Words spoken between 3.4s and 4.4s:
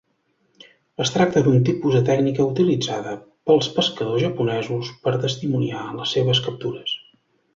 pels pescadors